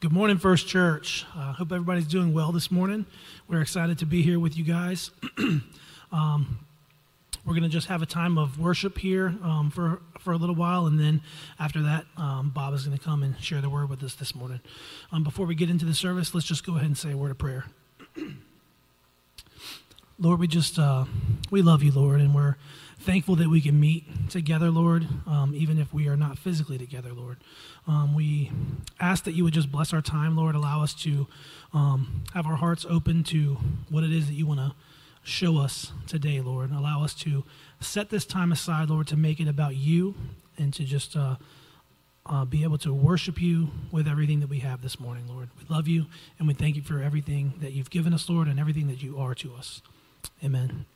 [0.00, 1.26] Good morning, First Church.
[1.34, 3.04] I uh, hope everybody's doing well this morning.
[3.48, 5.10] We're excited to be here with you guys.
[6.12, 6.60] um,
[7.44, 10.54] we're going to just have a time of worship here um, for, for a little
[10.54, 11.20] while, and then
[11.58, 14.36] after that, um, Bob is going to come and share the word with us this
[14.36, 14.60] morning.
[15.10, 17.32] Um, before we get into the service, let's just go ahead and say a word
[17.32, 17.64] of prayer.
[20.20, 21.04] Lord, we just uh,
[21.48, 22.56] we love you, Lord, and we're
[22.98, 27.12] thankful that we can meet together, Lord, um, even if we are not physically together,
[27.12, 27.36] Lord.
[27.86, 28.50] Um, we
[28.98, 30.56] ask that you would just bless our time, Lord.
[30.56, 31.28] Allow us to
[31.72, 33.58] um, have our hearts open to
[33.90, 34.74] what it is that you want to
[35.22, 36.72] show us today, Lord.
[36.72, 37.44] Allow us to
[37.78, 40.16] set this time aside, Lord, to make it about you
[40.56, 41.36] and to just uh,
[42.26, 45.48] uh, be able to worship you with everything that we have this morning, Lord.
[45.60, 46.06] We love you
[46.40, 49.16] and we thank you for everything that you've given us, Lord, and everything that you
[49.18, 49.80] are to us.
[50.42, 50.86] Amen.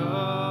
[0.00, 0.41] Our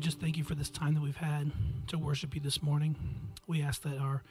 [0.00, 1.52] just thank you for this time that we've had
[1.88, 2.96] to worship you this morning.
[3.46, 4.22] We ask that our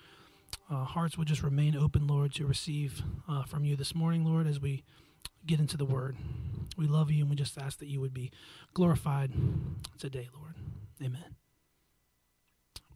[0.69, 4.47] uh, hearts would just remain open, Lord, to receive uh, from you this morning, Lord,
[4.47, 4.83] as we
[5.45, 6.17] get into the word.
[6.75, 8.31] We love you and we just ask that you would be
[8.73, 9.31] glorified
[9.99, 10.55] today, Lord.
[11.03, 11.35] Amen.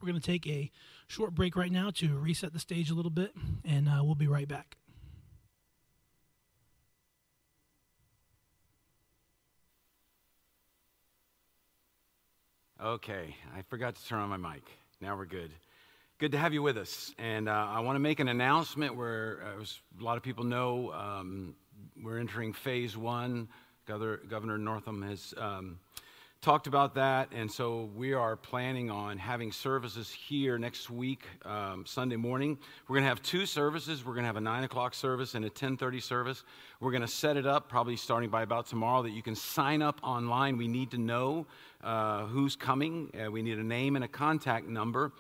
[0.02, 0.72] We're going to take a
[1.08, 3.34] short break right now to reset the stage a little bit,
[3.64, 4.78] and uh, we'll be right back.
[12.84, 14.63] Okay, I forgot to turn on my mic.
[15.00, 15.52] Now we're good.
[16.17, 17.13] Good to have you with us.
[17.17, 20.91] And uh, I want to make an announcement where uh, a lot of people know
[20.91, 21.56] um,
[22.04, 23.48] we're entering phase one.
[23.88, 25.80] Governor, Governor Northam has um,
[26.41, 31.86] talked about that, and so we are planning on having services here next week, um,
[31.86, 32.58] Sunday morning.
[32.89, 34.04] We're going to have two services.
[34.04, 36.43] We're going to have a nine o'clock service and a ten thirty service.
[36.82, 39.82] We're going to set it up probably starting by about tomorrow that you can sign
[39.82, 40.58] up online.
[40.58, 41.48] We need to know
[41.84, 43.12] uh, who's coming.
[43.13, 45.12] Uh, we need a name and a contact number.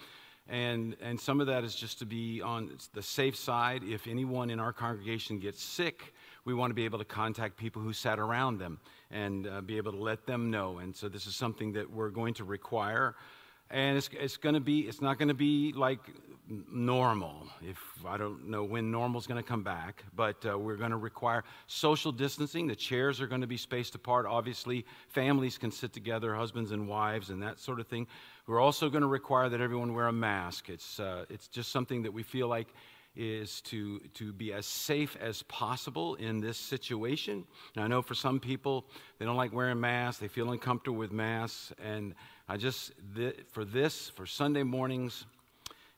[0.49, 3.83] And, and some of that is just to be on the safe side.
[3.83, 6.13] If anyone in our congregation gets sick,
[6.45, 9.77] we want to be able to contact people who sat around them and uh, be
[9.77, 10.79] able to let them know.
[10.79, 13.15] And so this is something that we're going to require.
[13.73, 15.99] And it's, it's going to be, it's not going to be like
[16.47, 17.47] normal.
[17.67, 20.91] If I don't know when normal is going to come back, but uh, we're going
[20.91, 22.67] to require social distancing.
[22.67, 24.27] The chairs are going to be spaced apart.
[24.27, 28.05] Obviously, families can sit together, husbands and wives, and that sort of thing.
[28.45, 30.69] We're also going to require that everyone wear a mask.
[30.69, 32.67] It's, uh, it's just something that we feel like
[33.15, 37.45] is to, to be as safe as possible in this situation.
[37.75, 38.85] Now, I know for some people,
[39.17, 41.73] they don't like wearing masks, they feel uncomfortable with masks.
[41.83, 42.15] And
[42.47, 45.25] I just, th- for this, for Sunday mornings,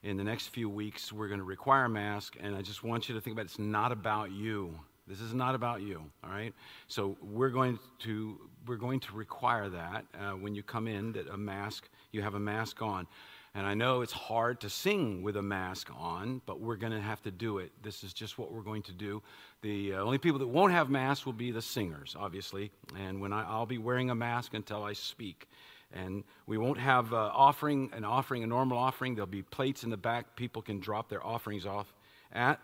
[0.04, 2.38] in the next few weeks, we're going to require masks.
[2.40, 3.50] And I just want you to think about it.
[3.50, 4.80] it's not about you.
[5.08, 6.54] This is not about you, all right?
[6.88, 11.28] So we're going to, we're going to require that uh, when you come in, that
[11.30, 13.08] a mask, you have a mask on.
[13.56, 17.02] And I know it's hard to sing with a mask on, but we're going to
[17.02, 17.72] have to do it.
[17.82, 19.24] This is just what we're going to do.
[19.62, 22.72] The uh, only people that won't have masks will be the singers, obviously.
[23.00, 25.48] And when I, I, will be wearing a mask until I speak.
[25.94, 29.16] And we won't have uh, offering, an offering, a normal offering.
[29.16, 31.94] There'll be plates in the back people can drop their offerings off
[32.32, 32.60] at.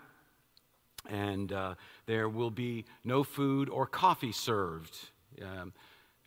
[1.09, 4.95] And uh, there will be no food or coffee served.
[5.41, 5.73] Um,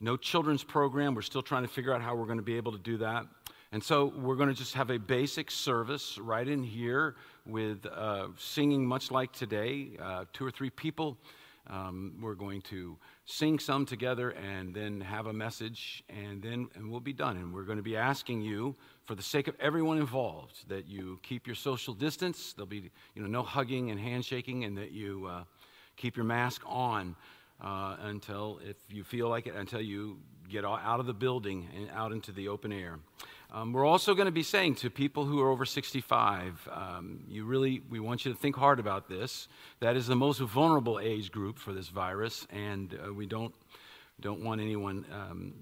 [0.00, 1.14] no children's program.
[1.14, 3.26] We're still trying to figure out how we're going to be able to do that.
[3.74, 8.28] And so we're going to just have a basic service right in here with uh,
[8.38, 11.18] singing, much like today, uh, two or three people.
[11.68, 16.90] Um, we're going to sing some together and then have a message, and then and
[16.90, 17.36] we'll be done.
[17.36, 21.18] And we're going to be asking you, for the sake of everyone involved, that you
[21.22, 22.52] keep your social distance.
[22.52, 25.44] There'll be you know no hugging and handshaking, and that you uh,
[25.96, 27.16] keep your mask on.
[27.60, 30.18] Uh, until, if you feel like it, until you
[30.50, 32.98] get out of the building and out into the open air.
[33.54, 37.44] Um, we're also going to be saying to people who are over 65, um, you
[37.44, 39.46] really, we want you to think hard about this.
[39.78, 43.54] That is the most vulnerable age group for this virus, and uh, we don't,
[44.20, 45.54] don't want anyone, um,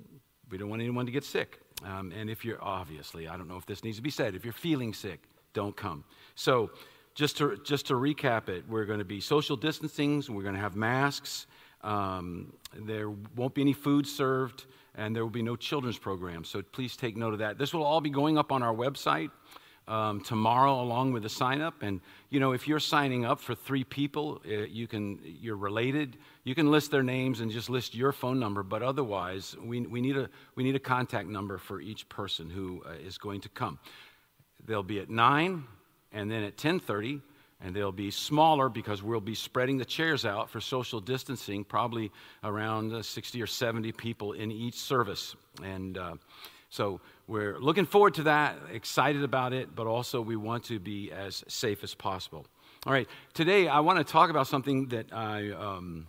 [0.51, 1.61] we don't want anyone to get sick.
[1.85, 4.43] Um, and if you're, obviously, I don't know if this needs to be said, if
[4.43, 5.21] you're feeling sick,
[5.53, 6.05] don't come.
[6.35, 6.71] So,
[7.15, 10.61] just to, just to recap it, we're going to be social distancing, we're going to
[10.63, 11.47] have masks,
[11.83, 16.45] um, there won't be any food served and there will be no children's program.
[16.45, 17.59] So please take note of that.
[17.59, 19.31] This will all be going up on our website
[19.89, 21.83] um, tomorrow, along with the sign up.
[21.83, 26.19] And you know, if you're signing up for three people, uh, you can you're related.
[26.45, 28.63] You can list their names and just list your phone number.
[28.63, 32.83] But otherwise, we, we need a we need a contact number for each person who
[32.87, 33.79] uh, is going to come.
[34.65, 35.65] They'll be at nine,
[36.13, 37.21] and then at ten thirty
[37.63, 42.11] and they'll be smaller because we'll be spreading the chairs out for social distancing, probably
[42.43, 45.37] around uh, 60 or 70 people in each service.
[45.63, 46.15] And uh,
[46.71, 51.13] so we're looking forward to that, excited about it, but also we want to be
[51.13, 52.47] as safe as possible.
[52.87, 55.51] All right, today I want to talk about something that I.
[55.51, 56.07] Um,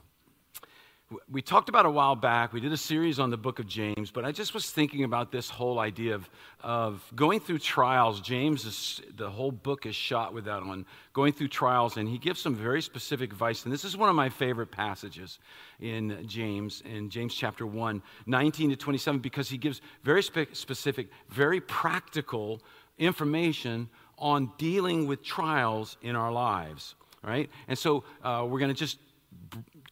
[1.29, 2.53] we talked about a while back.
[2.53, 5.31] We did a series on the book of James, but I just was thinking about
[5.31, 6.29] this whole idea of,
[6.61, 8.21] of going through trials.
[8.21, 12.17] James is, the whole book is shot with that on going through trials, and he
[12.17, 13.63] gives some very specific advice.
[13.63, 15.39] And this is one of my favorite passages
[15.79, 21.09] in James, in James chapter 1, 19 to 27, because he gives very spe- specific,
[21.29, 22.61] very practical
[22.97, 26.95] information on dealing with trials in our lives.
[27.21, 27.49] Right?
[27.69, 28.97] And so uh, we're going to just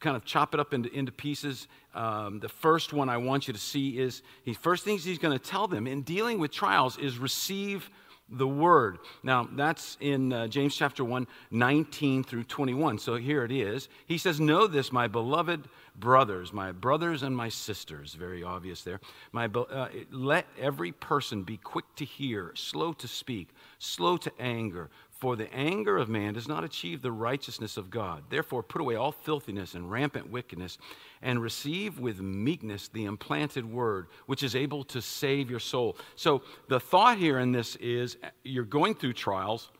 [0.00, 1.68] kind of chop it up into, into pieces.
[1.94, 5.38] Um, the first one I want you to see is the first things he's going
[5.38, 7.90] to tell them in dealing with trials is receive
[8.32, 8.98] the word.
[9.22, 12.98] Now, that's in uh, James chapter 1, 19 through 21.
[12.98, 13.88] So here it is.
[14.06, 18.14] He says, Know this, my beloved brothers, my brothers and my sisters.
[18.14, 19.00] Very obvious there.
[19.32, 23.48] My, uh, let every person be quick to hear, slow to speak,
[23.82, 24.90] slow to anger.
[25.10, 28.24] For the anger of man does not achieve the righteousness of God.
[28.28, 30.78] Therefore, put away all filthiness and rampant wickedness,
[31.20, 35.96] and receive with meekness the implanted word, which is able to save your soul.
[36.16, 39.70] So, the thought here in this is you're going through trials.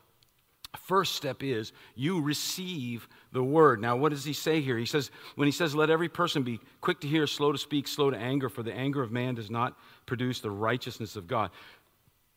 [0.77, 3.81] First step is you receive the word.
[3.81, 4.77] Now, what does he say here?
[4.77, 7.87] He says, when he says, let every person be quick to hear, slow to speak,
[7.87, 11.51] slow to anger, for the anger of man does not produce the righteousness of God.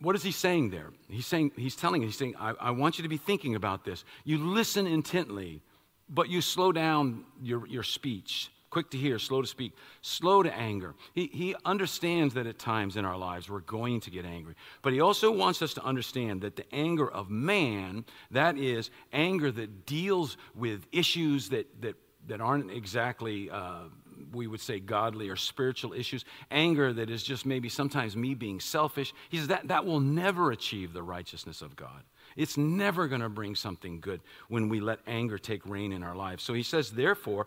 [0.00, 0.90] What is he saying there?
[1.08, 4.04] He's saying, he's telling, he's saying, I, I want you to be thinking about this.
[4.24, 5.62] You listen intently,
[6.08, 8.50] but you slow down your, your speech.
[8.68, 10.94] Quick to hear, slow to speak, slow to anger.
[11.14, 14.54] He, he understands that at times in our lives we're going to get angry.
[14.82, 19.50] But he also wants us to understand that the anger of man, that is anger
[19.52, 21.94] that deals with issues that, that,
[22.26, 23.84] that aren't exactly uh,
[24.32, 28.60] we would say godly or spiritual issues, anger that is just maybe sometimes me being
[28.60, 29.12] selfish.
[29.28, 32.02] He says that, that will never achieve the righteousness of God.
[32.36, 36.14] It's never going to bring something good when we let anger take reign in our
[36.14, 36.42] lives.
[36.42, 37.46] So he says, therefore,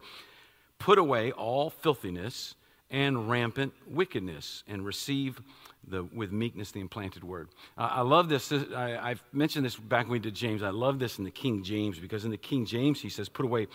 [0.80, 2.56] put away all filthiness
[2.92, 5.42] and rampant wickedness and receive
[5.88, 7.50] the, with meekness the implanted word.
[7.78, 8.52] Uh, I love this.
[8.52, 10.64] I, have mentioned this back when we did James.
[10.64, 13.46] I love this in the King James because in the King James he says, put
[13.46, 13.68] away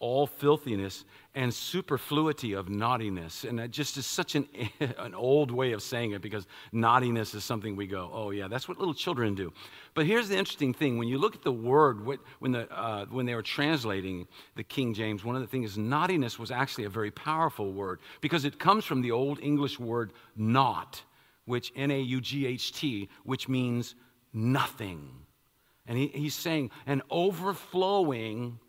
[0.00, 3.44] all filthiness and superfluity of naughtiness.
[3.44, 4.48] And that just is such an,
[4.98, 8.68] an old way of saying it because naughtiness is something we go, oh, yeah, that's
[8.68, 9.52] what little children do.
[9.94, 13.26] But here's the interesting thing when you look at the word, when, the, uh, when
[13.26, 16.90] they were translating the King James, one of the things is naughtiness was actually a
[16.90, 21.02] very powerful word because it comes from the Old English word not,
[21.44, 23.96] which N A U G H T, which means
[24.32, 25.10] nothing.
[25.86, 28.60] And he, he's saying an overflowing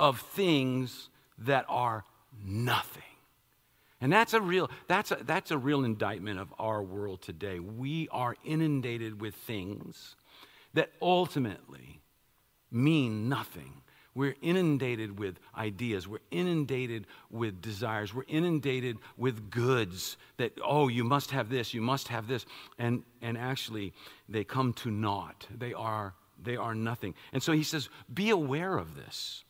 [0.00, 2.04] of things that are
[2.42, 3.02] nothing.
[4.00, 7.58] And that's a real that's a, that's a real indictment of our world today.
[7.58, 10.16] We are inundated with things
[10.72, 12.00] that ultimately
[12.70, 13.82] mean nothing.
[14.14, 16.08] We're inundated with ideas.
[16.08, 18.14] We're inundated with desires.
[18.14, 22.46] We're inundated with goods that, oh, you must have this, you must have this.
[22.78, 23.92] And, and actually,
[24.28, 25.46] they come to naught.
[25.56, 27.14] They are, they are nothing.
[27.32, 29.44] And so he says, be aware of this.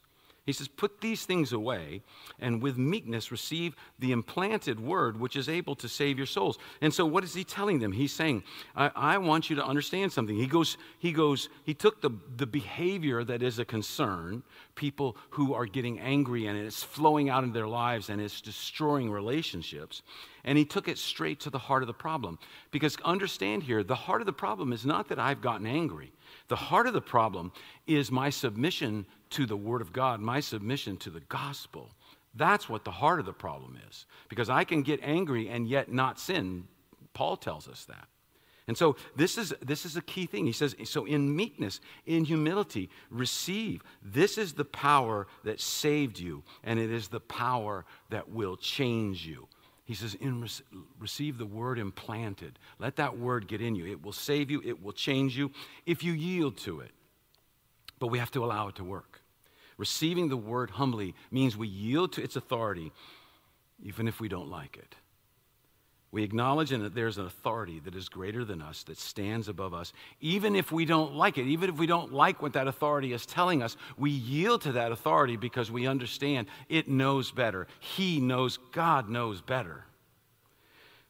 [0.51, 2.03] He says, Put these things away
[2.41, 6.59] and with meekness receive the implanted word which is able to save your souls.
[6.81, 7.93] And so, what is he telling them?
[7.93, 8.43] He's saying,
[8.75, 10.35] I, I want you to understand something.
[10.35, 14.43] He goes, he goes, he took the, the behavior that is a concern,
[14.75, 19.09] people who are getting angry and it's flowing out in their lives and it's destroying
[19.09, 20.03] relationships,
[20.43, 22.41] and he took it straight to the heart of the problem.
[22.73, 26.11] Because understand here, the heart of the problem is not that I've gotten angry.
[26.51, 27.53] The heart of the problem
[27.87, 31.91] is my submission to the Word of God, my submission to the gospel.
[32.35, 34.05] That's what the heart of the problem is.
[34.29, 36.65] Because I can get angry and yet not sin.
[37.15, 38.09] Paul tells us that.
[38.67, 40.45] And so this is, this is a key thing.
[40.45, 43.83] He says, so in meekness, in humility, receive.
[44.03, 49.25] This is the power that saved you, and it is the power that will change
[49.25, 49.47] you.
[49.91, 50.17] He says,
[51.01, 52.61] receive the word implanted.
[52.79, 53.87] Let that word get in you.
[53.87, 55.51] It will save you, it will change you
[55.85, 56.93] if you yield to it.
[57.99, 59.21] But we have to allow it to work.
[59.79, 62.93] Receiving the word humbly means we yield to its authority,
[63.83, 64.95] even if we don't like it.
[66.13, 69.93] We acknowledge that there's an authority that is greater than us, that stands above us.
[70.21, 73.25] Even if we don't like it, even if we don't like what that authority is
[73.25, 77.69] telling us, we yield to that authority because we understand it knows better.
[77.79, 79.85] He knows, God knows better.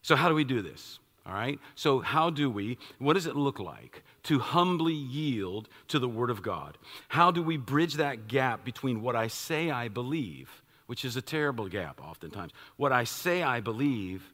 [0.02, 0.98] So, how do we do this?
[1.24, 1.58] All right?
[1.76, 6.28] So, how do we, what does it look like to humbly yield to the Word
[6.28, 6.76] of God?
[7.08, 11.22] How do we bridge that gap between what I say I believe, which is a
[11.22, 14.30] terrible gap oftentimes, what I say I believe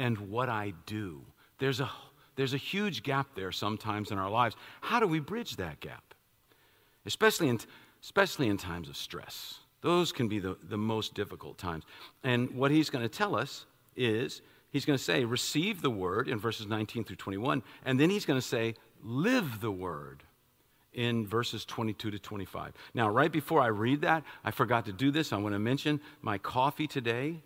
[0.00, 1.20] and what I do?
[1.58, 1.90] There's a,
[2.34, 4.56] there's a huge gap there sometimes in our lives.
[4.80, 6.14] How do we bridge that gap?
[7.04, 7.60] Especially in,
[8.02, 9.58] especially in times of stress.
[9.82, 11.84] Those can be the, the most difficult times.
[12.24, 16.28] And what he's going to tell us is he's going to say, receive the word
[16.28, 20.22] in verses 19 through 21, and then he's going to say, live the word
[20.94, 22.72] in verses 22 to 25.
[22.94, 25.30] Now, right before I read that, I forgot to do this.
[25.32, 27.42] I want to mention my coffee today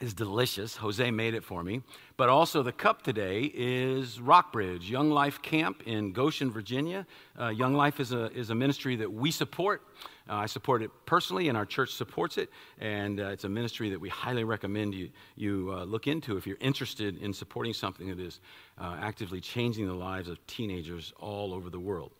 [0.00, 0.76] is delicious.
[0.76, 1.82] Jose made it for me.
[2.16, 7.06] But also, the cup today is Rockbridge Young Life Camp in Goshen, Virginia.
[7.38, 9.82] Uh, Young Life is a, is a ministry that we support.
[10.28, 12.50] Uh, I support it personally, and our church supports it.
[12.78, 16.46] And uh, it's a ministry that we highly recommend you, you uh, look into if
[16.46, 18.40] you're interested in supporting something that is
[18.78, 22.12] uh, actively changing the lives of teenagers all over the world.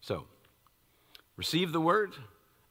[0.00, 0.24] So,
[1.36, 2.14] receive the word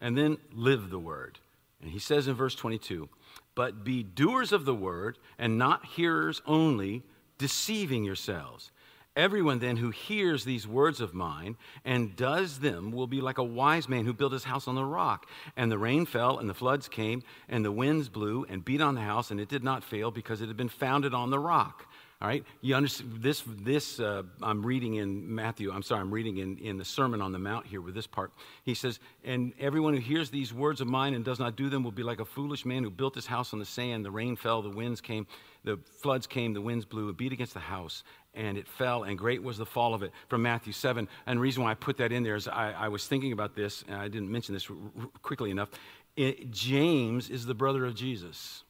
[0.02, 1.40] and then live the word.
[1.82, 3.08] And he says in verse 22
[3.56, 7.04] but be doers of the word and not hearers only,
[7.38, 8.72] deceiving yourselves.
[9.16, 13.44] Everyone then who hears these words of mine and does them will be like a
[13.44, 15.28] wise man who built his house on the rock.
[15.58, 18.96] And the rain fell, and the floods came, and the winds blew and beat on
[18.96, 21.88] the house, and it did not fail because it had been founded on the rock.
[22.22, 23.44] All right, you understand this?
[23.48, 25.72] This uh, I'm reading in Matthew.
[25.72, 28.32] I'm sorry, I'm reading in, in the Sermon on the Mount here with this part.
[28.64, 31.84] He says, "And everyone who hears these words of mine and does not do them
[31.84, 34.06] will be like a foolish man who built his house on the sand.
[34.06, 35.26] The rain fell, the winds came,
[35.64, 38.04] the floods came, the winds blew, and beat against the house,
[38.36, 41.08] and it fell, and great was the fall of it." From Matthew seven.
[41.26, 43.56] And the reason why I put that in there is I, I was thinking about
[43.56, 45.70] this, and I didn't mention this r- r- quickly enough.
[46.16, 48.64] It, James is the brother of Jesus,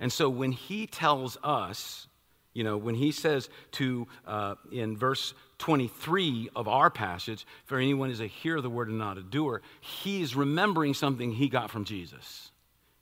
[0.00, 2.08] and so when he tells us
[2.54, 8.10] you know, when he says to, uh, in verse 23 of our passage, for anyone
[8.10, 11.70] is a hearer of the word and not a doer, he's remembering something he got
[11.70, 12.52] from Jesus.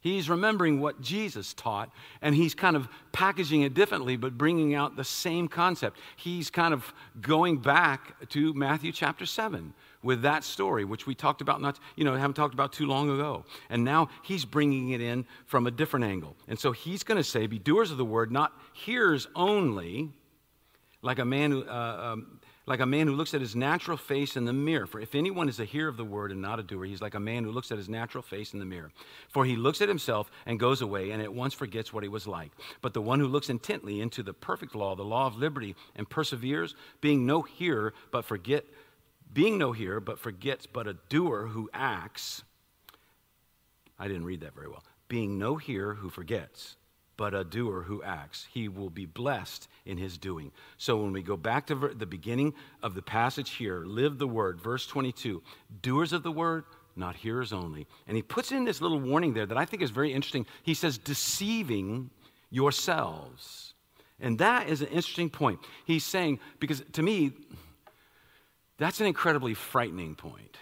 [0.00, 4.96] He's remembering what Jesus taught, and he's kind of packaging it differently, but bringing out
[4.96, 5.96] the same concept.
[6.16, 11.40] He's kind of going back to Matthew chapter 7 with that story, which we talked
[11.40, 13.44] about not, you know, haven't talked about too long ago.
[13.70, 16.36] And now he's bringing it in from a different angle.
[16.48, 20.10] And so he's going to say, be doers of the word, not hearers only,
[21.02, 24.36] like a man who, uh, um, like a man who looks at his natural face
[24.36, 24.86] in the mirror.
[24.86, 27.14] For if anyone is a hearer of the word and not a doer, he's like
[27.14, 28.92] a man who looks at his natural face in the mirror.
[29.28, 32.26] For he looks at himself and goes away and at once forgets what he was
[32.26, 32.52] like.
[32.80, 36.08] But the one who looks intently into the perfect law, the law of liberty, and
[36.08, 38.64] perseveres, being no hearer, but forget,
[39.32, 42.42] being no hearer, but forgets, but a doer who acts.
[43.98, 44.84] I didn't read that very well.
[45.08, 46.76] Being no hearer who forgets
[47.16, 48.48] but a doer who acts.
[48.52, 50.50] He will be blessed in his doing.
[50.76, 54.60] So when we go back to the beginning of the passage here, live the word,
[54.60, 55.42] verse 22,
[55.82, 56.64] doers of the word,
[56.96, 57.86] not hearers only.
[58.06, 60.46] And he puts in this little warning there that I think is very interesting.
[60.62, 62.10] He says, deceiving
[62.50, 63.74] yourselves.
[64.18, 65.60] And that is an interesting point.
[65.84, 67.32] He's saying, because to me,
[68.82, 70.56] that's an incredibly frightening point.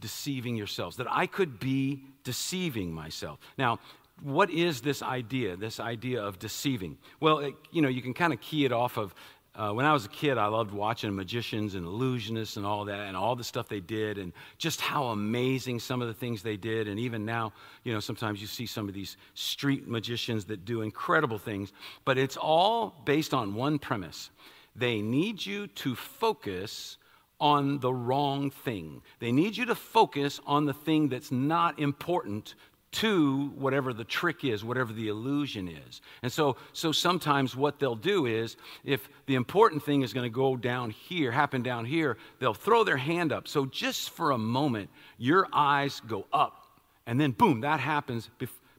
[0.00, 3.38] Deceiving yourselves, that I could be deceiving myself.
[3.56, 3.78] Now,
[4.20, 6.98] what is this idea, this idea of deceiving?
[7.20, 9.14] Well, it, you know, you can kind of key it off of
[9.54, 13.00] uh, when I was a kid, I loved watching magicians and illusionists and all that,
[13.00, 16.56] and all the stuff they did, and just how amazing some of the things they
[16.56, 16.88] did.
[16.88, 17.52] And even now,
[17.84, 21.72] you know, sometimes you see some of these street magicians that do incredible things,
[22.06, 24.30] but it's all based on one premise
[24.74, 26.96] they need you to focus
[27.42, 29.02] on the wrong thing.
[29.18, 32.54] They need you to focus on the thing that's not important
[32.92, 36.02] to whatever the trick is, whatever the illusion is.
[36.22, 40.34] And so, so sometimes what they'll do is, if the important thing is going to
[40.34, 43.48] go down here, happen down here, they'll throw their hand up.
[43.48, 44.88] So just for a moment,
[45.18, 46.66] your eyes go up,
[47.06, 48.30] and then boom, that happens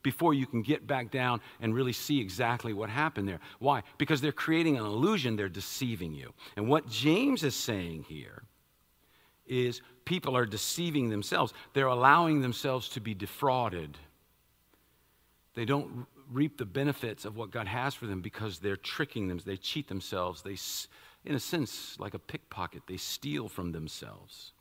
[0.04, 3.42] before you can get back down and really see exactly what happened there.
[3.60, 3.84] Why?
[3.98, 6.34] Because they're creating an illusion, they're deceiving you.
[6.56, 8.44] And what James is saying here
[9.48, 11.54] is people are deceiving themselves.
[11.74, 13.98] They're allowing themselves to be defrauded.
[15.56, 19.40] They don't reap the benefits of what God has for them because they're tricking them.
[19.46, 20.42] They cheat themselves.
[20.42, 20.58] They,
[21.30, 24.52] in a sense, like a pickpocket, they steal from themselves.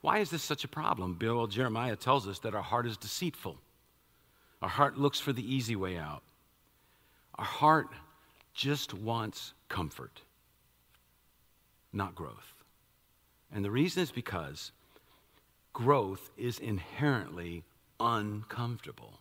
[0.00, 1.14] Why is this such a problem?
[1.14, 3.58] Bill Jeremiah tells us that our heart is deceitful.
[4.62, 6.22] Our heart looks for the easy way out.
[7.34, 7.88] Our heart
[8.54, 10.22] just wants comfort,
[11.92, 12.54] not growth.
[13.56, 14.70] And the reason is because
[15.72, 17.64] growth is inherently
[17.98, 19.18] uncomfortable.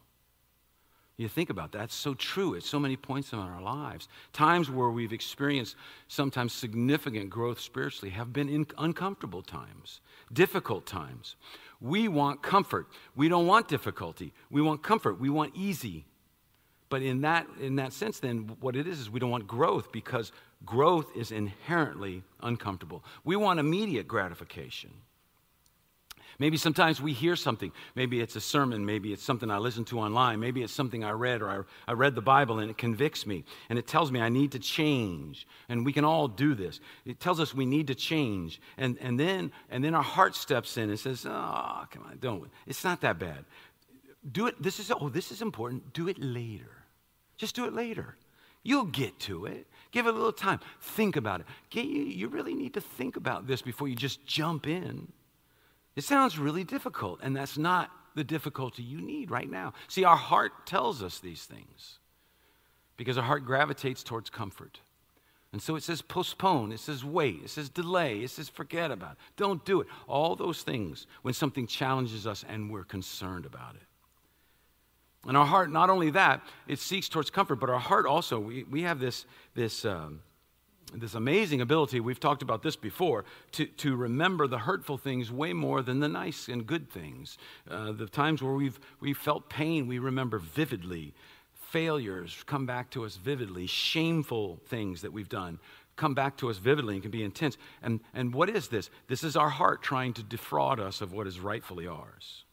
[1.15, 4.09] You think about that, it's so true at so many points in our lives.
[4.33, 5.77] Times where we've experienced
[6.09, 10.01] sometimes significant growth spiritually have been uncomfortable times,
[10.33, 11.37] difficult times.
[11.79, 12.87] We want comfort.
[13.15, 14.33] We don't want difficulty.
[14.51, 15.17] We want comfort.
[15.17, 16.03] We want easy.
[16.89, 19.93] But in that, in that sense, then, what it is is we don't want growth
[19.93, 20.33] because
[20.65, 23.03] growth is inherently uncomfortable.
[23.23, 24.91] We want immediate gratification.
[26.37, 27.71] Maybe sometimes we hear something.
[27.95, 28.85] Maybe it's a sermon.
[28.85, 30.39] Maybe it's something I listened to online.
[30.39, 33.45] Maybe it's something I read or I, I, read the Bible and it convicts me
[33.69, 35.47] and it tells me I need to change.
[35.69, 36.81] And we can all do this.
[37.05, 38.59] It tells us we need to change.
[38.77, 42.49] And, and, then, and then our heart steps in and says, oh, come on, don't.
[42.67, 43.45] It's not that bad.
[44.29, 44.61] Do it.
[44.61, 45.93] This is, oh, this is important.
[45.93, 46.83] Do it later.
[47.37, 48.15] Just do it later.
[48.63, 49.67] You'll get to it.
[49.95, 50.59] Give it a little time.
[50.81, 51.45] Think about it.
[51.71, 55.07] You, you really need to think about this before you just jump in.
[55.95, 59.71] It sounds really difficult, and that's not the difficulty you need right now.
[59.87, 61.99] See, our heart tells us these things
[62.97, 64.81] because our heart gravitates towards comfort.
[65.53, 69.13] And so it says postpone, it says wait, it says delay, it says forget about
[69.13, 69.87] it, don't do it.
[70.09, 73.87] All those things when something challenges us and we're concerned about it.
[75.27, 78.63] And our heart, not only that, it seeks towards comfort, but our heart also, we,
[78.63, 80.21] we have this, this, um,
[80.93, 85.53] this amazing ability, we've talked about this before, to, to remember the hurtful things way
[85.53, 87.37] more than the nice and good things.
[87.69, 91.13] Uh, the times where we've, we've felt pain, we remember vividly.
[91.53, 93.67] Failures come back to us vividly.
[93.67, 95.59] Shameful things that we've done
[95.95, 97.57] come back to us vividly and can be intense.
[97.81, 98.89] And, and what is this?
[99.07, 102.44] This is our heart trying to defraud us of what is rightfully ours.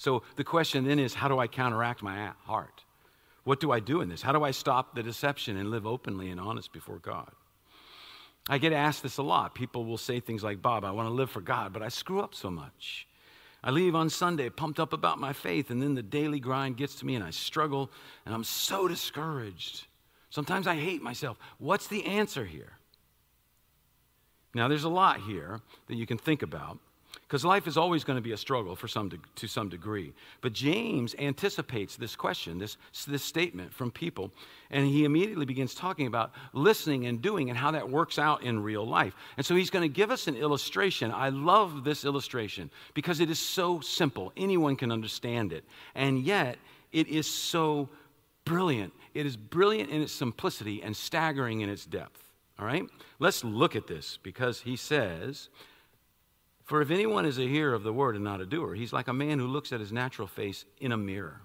[0.00, 2.84] So the question then is how do I counteract my heart?
[3.44, 4.22] What do I do in this?
[4.22, 7.30] How do I stop the deception and live openly and honest before God?
[8.48, 9.54] I get asked this a lot.
[9.54, 12.20] People will say things like, Bob, I want to live for God, but I screw
[12.20, 13.06] up so much.
[13.62, 16.94] I leave on Sunday pumped up about my faith, and then the daily grind gets
[16.96, 17.90] to me, and I struggle,
[18.24, 19.86] and I'm so discouraged.
[20.30, 21.36] Sometimes I hate myself.
[21.58, 22.78] What's the answer here?
[24.54, 26.78] Now, there's a lot here that you can think about.
[27.30, 30.12] Because life is always going to be a struggle for some de- to some degree.
[30.40, 32.76] But James anticipates this question, this,
[33.06, 34.32] this statement from people,
[34.68, 38.60] and he immediately begins talking about listening and doing and how that works out in
[38.60, 39.14] real life.
[39.36, 41.12] And so he's going to give us an illustration.
[41.12, 44.32] I love this illustration because it is so simple.
[44.36, 45.62] Anyone can understand it.
[45.94, 46.58] And yet,
[46.90, 47.88] it is so
[48.44, 48.92] brilliant.
[49.14, 52.24] It is brilliant in its simplicity and staggering in its depth.
[52.58, 52.82] All right?
[53.20, 55.48] Let's look at this because he says,
[56.70, 59.08] for if anyone is a hearer of the word and not a doer, he's like
[59.08, 61.40] a man who looks at his natural face in a mirror.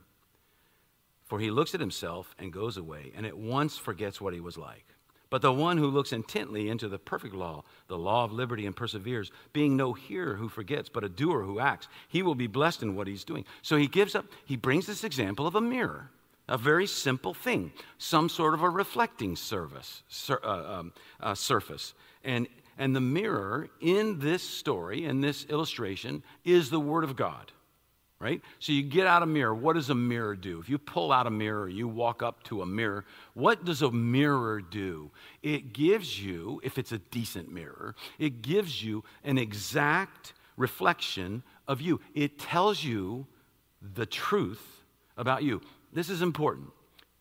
[1.23, 4.55] For he looks at himself and goes away, and at once forgets what he was
[4.55, 4.85] like.
[5.31, 8.75] But the one who looks intently into the perfect law, the law of liberty, and
[8.75, 12.83] perseveres, being no hearer who forgets, but a doer who acts, he will be blessed
[12.83, 13.45] in what he's doing.
[13.63, 16.11] So he gives up, he brings this example of a mirror,
[16.47, 21.95] a very simple thing, some sort of a reflecting service, sur, uh, um, uh, surface.
[22.23, 22.47] And
[22.77, 27.51] and the mirror in this story, in this illustration, is the Word of God,
[28.19, 28.41] right?
[28.59, 29.55] So you get out a mirror.
[29.55, 30.59] What does a mirror do?
[30.59, 33.91] If you pull out a mirror, you walk up to a mirror, what does a
[33.91, 35.11] mirror do?
[35.41, 41.81] It gives you, if it's a decent mirror, it gives you an exact reflection of
[41.81, 41.99] you.
[42.13, 43.27] It tells you
[43.81, 44.83] the truth
[45.17, 45.61] about you.
[45.93, 46.71] This is important,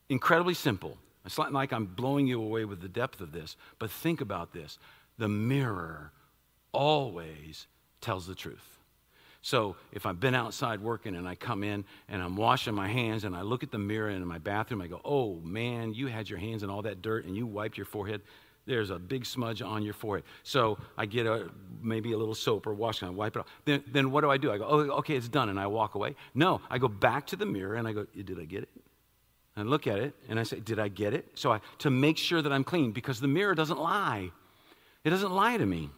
[0.08, 0.98] incredibly simple.
[1.24, 4.52] It's not like I'm blowing you away with the depth of this, but think about
[4.52, 4.78] this
[5.18, 6.12] the mirror
[6.72, 7.66] always
[8.00, 8.74] tells the truth.
[9.44, 13.24] So if I've been outside working and I come in and I'm washing my hands
[13.24, 16.30] and I look at the mirror in my bathroom, I go, oh man, you had
[16.30, 18.22] your hands in all that dirt and you wiped your forehead.
[18.64, 20.24] There's a big smudge on your forehead.
[20.44, 21.50] So I get a,
[21.82, 23.46] maybe a little soap or wash and I wipe it off.
[23.66, 24.50] Then, then what do I do?
[24.50, 25.50] I go, oh, okay, it's done.
[25.50, 26.16] And I walk away.
[26.34, 28.70] No, I go back to the mirror and I go, did I get it?
[29.56, 31.32] And I look at it and I say, did I get it?
[31.34, 34.30] So I, to make sure that I'm clean because the mirror doesn't lie.
[35.04, 35.90] It doesn't lie to me.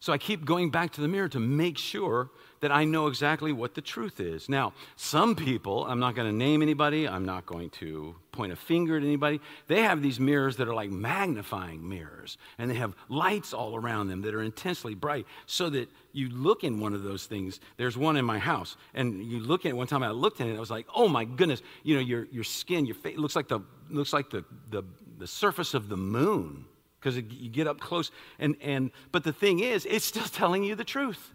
[0.00, 2.30] So I keep going back to the mirror to make sure
[2.60, 4.48] that I know exactly what the truth is.
[4.48, 8.56] Now, some people, I'm not going to name anybody, I'm not going to point a
[8.56, 12.94] finger at anybody, they have these mirrors that are like magnifying mirrors, and they have
[13.10, 17.02] lights all around them that are intensely bright, so that you look in one of
[17.02, 17.60] those things.
[17.76, 20.46] There's one in my house, and you look at it one time, I looked at
[20.46, 23.36] it, I was like, oh my goodness, you know, your, your skin, your face looks
[23.36, 23.60] like the,
[23.90, 24.82] looks like the, the,
[25.18, 26.64] the surface of the moon
[27.00, 30.74] because you get up close and, and but the thing is it's still telling you
[30.74, 31.30] the truth.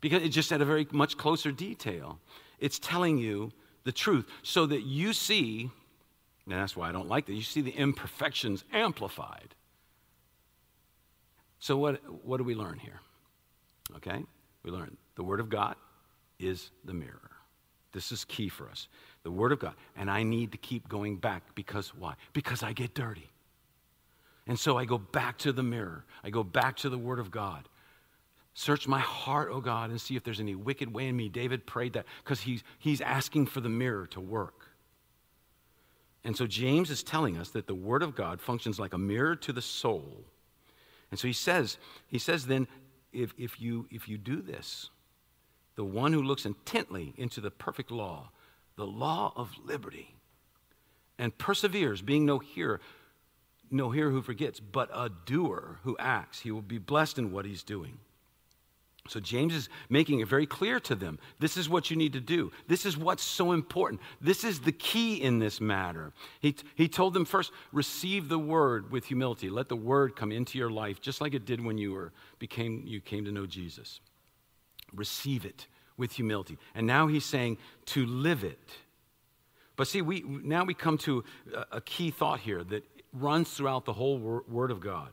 [0.00, 2.20] Because it's just at a very much closer detail.
[2.60, 3.50] It's telling you
[3.82, 5.70] the truth so that you see
[6.46, 9.54] and that's why i don't like that you see the imperfections amplified.
[11.60, 13.00] So what, what do we learn here?
[13.96, 14.24] Okay?
[14.62, 15.76] We learn the word of god
[16.38, 17.30] is the mirror.
[17.92, 18.86] This is key for us.
[19.24, 19.74] The word of god.
[19.96, 22.14] And i need to keep going back because why?
[22.32, 23.30] Because i get dirty
[24.48, 26.06] and so I go back to the mirror.
[26.24, 27.68] I go back to the Word of God.
[28.54, 31.28] Search my heart, oh God, and see if there's any wicked way in me.
[31.28, 34.70] David prayed that because he's, he's asking for the mirror to work.
[36.24, 39.36] And so James is telling us that the Word of God functions like a mirror
[39.36, 40.24] to the soul.
[41.10, 41.78] And so he says,
[42.08, 42.66] he says then,
[43.12, 44.90] if, if, you, if you do this,
[45.76, 48.30] the one who looks intently into the perfect law,
[48.76, 50.16] the law of liberty,
[51.18, 52.80] and perseveres, being no hearer,
[53.70, 56.40] no hearer who forgets, but a doer who acts.
[56.40, 57.98] He will be blessed in what he's doing.
[59.08, 61.18] So James is making it very clear to them.
[61.38, 62.52] This is what you need to do.
[62.66, 64.02] This is what's so important.
[64.20, 66.12] This is the key in this matter.
[66.40, 69.48] He, he told them first, receive the word with humility.
[69.48, 72.82] Let the word come into your life, just like it did when you were became
[72.86, 74.00] you came to know Jesus.
[74.94, 75.66] Receive it
[75.96, 76.58] with humility.
[76.74, 78.58] And now he's saying to live it.
[79.76, 83.84] But see, we now we come to a, a key thought here that runs throughout
[83.84, 85.12] the whole word of God.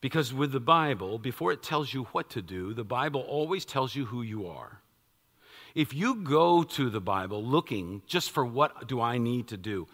[0.00, 3.94] Because with the Bible, before it tells you what to do, the Bible always tells
[3.94, 4.80] you who you are.
[5.74, 9.86] If you go to the Bible looking just for what do I need to do,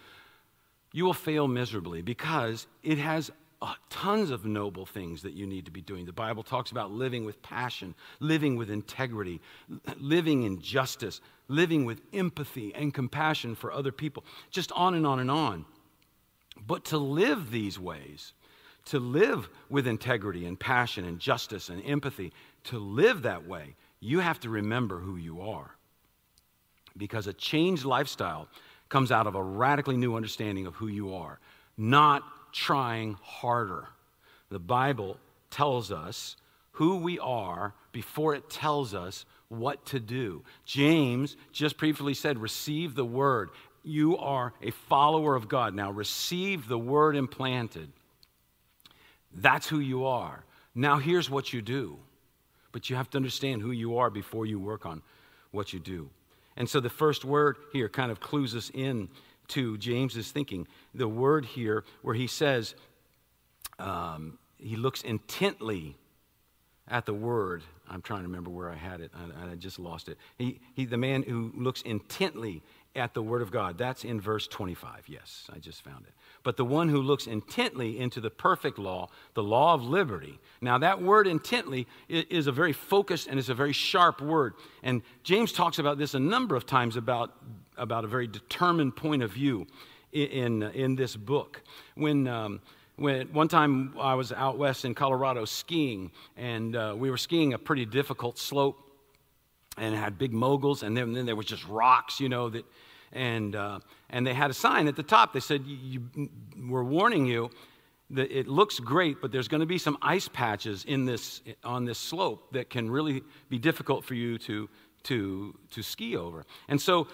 [0.93, 5.65] you will fail miserably because it has uh, tons of noble things that you need
[5.65, 6.05] to be doing.
[6.05, 9.41] The Bible talks about living with passion, living with integrity,
[9.97, 15.19] living in justice, living with empathy and compassion for other people, just on and on
[15.19, 15.65] and on.
[16.67, 18.33] But to live these ways,
[18.85, 22.33] to live with integrity and passion and justice and empathy,
[22.65, 25.71] to live that way, you have to remember who you are.
[26.97, 28.47] Because a changed lifestyle
[28.89, 31.39] comes out of a radically new understanding of who you are,
[31.77, 33.87] not trying harder.
[34.49, 35.17] The Bible
[35.49, 36.37] tells us
[36.71, 40.43] who we are before it tells us what to do.
[40.65, 43.49] James just briefly said, Receive the word.
[43.87, 45.73] You are a follower of God.
[45.73, 47.89] Now receive the word implanted.
[49.33, 50.43] That's who you are.
[50.75, 51.97] Now, here's what you do.
[52.71, 55.01] But you have to understand who you are before you work on
[55.51, 56.09] what you do.
[56.55, 59.09] And so the first word here kind of clues us in
[59.49, 60.67] to James's thinking.
[60.93, 62.75] The word here where he says,
[63.79, 65.95] um, he looks intently
[66.89, 67.63] at the word.
[67.89, 69.11] I'm trying to remember where I had it.
[69.15, 70.17] I, I just lost it.
[70.37, 72.61] He, he, the man who looks intently
[72.97, 73.77] at the word of God.
[73.77, 75.05] That's in verse 25.
[75.07, 76.13] Yes, I just found it
[76.47, 80.39] but the one who looks intently into the perfect law, the law of liberty.
[80.61, 84.53] Now, that word intently is a very focused and is a very sharp word.
[84.81, 87.33] And James talks about this a number of times about,
[87.75, 89.67] about a very determined point of view
[90.13, 91.61] in, in this book.
[91.95, 92.61] When, um,
[92.95, 97.55] when one time I was out west in Colorado skiing, and uh, we were skiing
[97.55, 98.89] a pretty difficult slope
[99.75, 102.63] and had big moguls, and then, then there was just rocks, you know, that
[103.13, 103.79] and, uh,
[104.09, 105.33] and they had a sign at the top.
[105.33, 105.63] They said,
[106.57, 107.49] We're warning you
[108.09, 111.85] that it looks great, but there's going to be some ice patches in this, on
[111.85, 114.69] this slope that can really be difficult for you to,
[115.03, 116.45] to, to ski over.
[116.69, 117.07] And so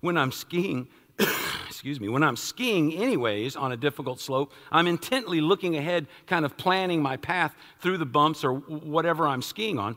[0.00, 0.88] when I'm skiing,
[1.66, 6.44] excuse me, when I'm skiing, anyways, on a difficult slope, I'm intently looking ahead, kind
[6.44, 9.96] of planning my path through the bumps or whatever I'm skiing on.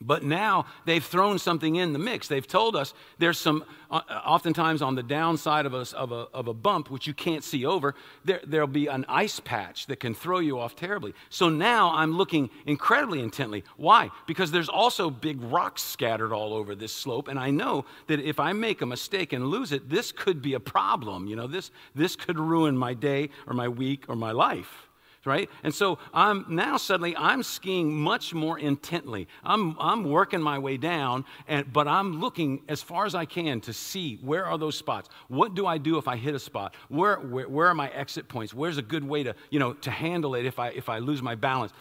[0.00, 2.26] But now they've thrown something in the mix.
[2.26, 6.48] They've told us there's some, uh, oftentimes on the downside of a, of a, of
[6.48, 7.94] a bump, which you can't see over,
[8.24, 11.12] there, there'll be an ice patch that can throw you off terribly.
[11.28, 13.62] So now I'm looking incredibly intently.
[13.76, 14.10] Why?
[14.26, 18.40] Because there's also big rocks scattered all over this slope, and I know that if
[18.40, 21.26] I make a mistake and lose it, this could be a problem.
[21.26, 24.89] You know, this, this could ruin my day or my week or my life
[25.24, 25.50] right?
[25.62, 29.28] And so I'm now suddenly I'm skiing much more intently.
[29.44, 33.60] I'm, I'm working my way down, and, but I'm looking as far as I can
[33.62, 35.08] to see where are those spots.
[35.28, 36.74] What do I do if I hit a spot?
[36.88, 38.54] Where, where, where are my exit points?
[38.54, 41.22] Where's a good way to, you know, to handle it if I, if I lose
[41.22, 41.72] my balance?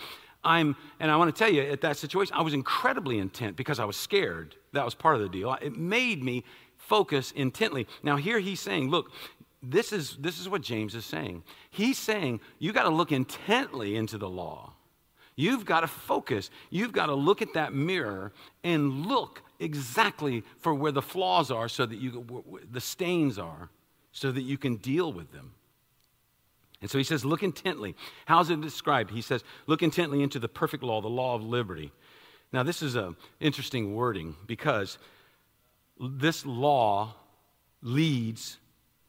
[0.44, 3.80] I'm, and I want to tell you, at that situation, I was incredibly intent because
[3.80, 4.56] I was scared.
[4.72, 5.54] That was part of the deal.
[5.62, 6.46] It made me
[6.78, 7.88] focus intently.
[8.04, 9.12] Now, here he's saying, look,
[9.62, 11.44] this is, this is what James is saying.
[11.70, 14.74] He's saying you got to look intently into the law.
[15.36, 16.50] You've got to focus.
[16.70, 18.34] You've got to look at that mirror
[18.64, 23.70] and look exactly for where the flaws are so that you, the stains are,
[24.12, 25.54] so that you can deal with them.
[26.82, 27.96] And so he says, look intently.
[28.26, 29.12] How's it described?
[29.12, 31.92] He says, look intently into the perfect law, the law of liberty.
[32.54, 34.98] Now, this is an interesting wording because
[36.00, 37.16] this law
[37.82, 38.59] leads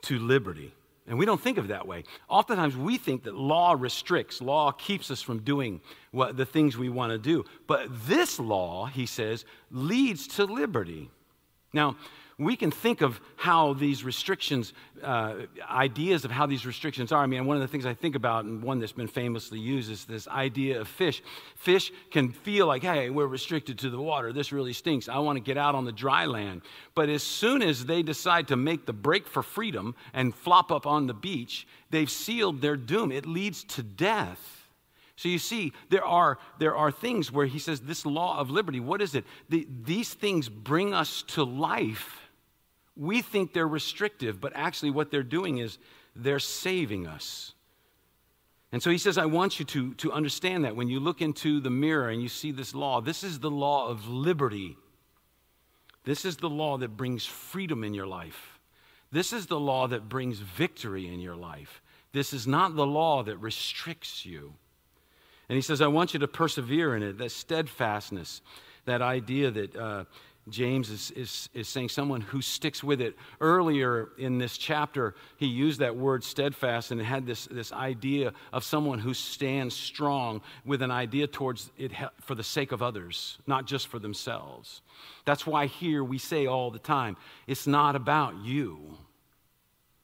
[0.02, 0.72] to liberty.
[1.06, 2.04] And we don't think of that way.
[2.28, 5.80] Oftentimes we think that law restricts, law keeps us from doing
[6.12, 7.44] what the things we want to do.
[7.66, 11.10] But this law, he says, leads to liberty.
[11.72, 11.96] Now,
[12.40, 14.72] we can think of how these restrictions,
[15.02, 15.34] uh,
[15.70, 17.22] ideas of how these restrictions are.
[17.22, 19.90] I mean, one of the things I think about, and one that's been famously used,
[19.90, 21.22] is this idea of fish.
[21.54, 24.32] Fish can feel like, hey, we're restricted to the water.
[24.32, 25.06] This really stinks.
[25.06, 26.62] I want to get out on the dry land.
[26.94, 30.86] But as soon as they decide to make the break for freedom and flop up
[30.86, 33.12] on the beach, they've sealed their doom.
[33.12, 34.66] It leads to death.
[35.16, 38.80] So you see, there are, there are things where he says, this law of liberty,
[38.80, 39.26] what is it?
[39.50, 42.19] The, these things bring us to life
[42.96, 45.78] we think they're restrictive, but actually, what they're doing is
[46.14, 47.54] they're saving us.
[48.72, 51.60] And so he says, I want you to, to understand that when you look into
[51.60, 54.76] the mirror and you see this law, this is the law of liberty.
[56.04, 58.60] This is the law that brings freedom in your life.
[59.10, 61.82] This is the law that brings victory in your life.
[62.12, 64.54] This is not the law that restricts you.
[65.48, 68.40] And he says, I want you to persevere in it, that steadfastness,
[68.84, 70.04] that idea that uh,
[70.50, 73.16] James is, is, is saying someone who sticks with it.
[73.40, 78.32] Earlier in this chapter, he used that word steadfast and it had this, this idea
[78.52, 83.38] of someone who stands strong with an idea towards it for the sake of others,
[83.46, 84.82] not just for themselves.
[85.24, 88.96] That's why here we say all the time it's not about you.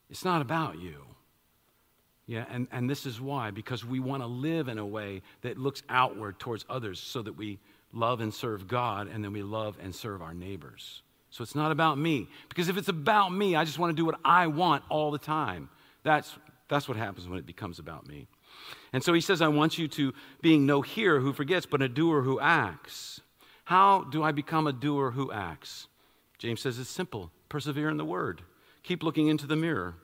[0.09, 1.03] It's not about you.
[2.27, 5.59] Yeah, and, and this is why, because we want to live in a way that
[5.59, 7.61] looks outward towards others so that we
[7.97, 11.03] love and serve God, and then we love and serve our neighbors.
[11.31, 12.29] So it's not about me.
[12.49, 15.19] Because if it's about me, I just want to do what I want all the
[15.19, 15.69] time.
[16.03, 16.35] That's,
[16.69, 18.27] that's what happens when it becomes about me.
[18.93, 21.89] And so he says, I want you to being no hearer who forgets, but a
[21.89, 23.21] doer who acts.
[23.65, 25.89] How do I become a doer who acts?
[26.39, 28.43] James says it's simple persevere in the word,
[28.83, 29.95] keep looking into the mirror.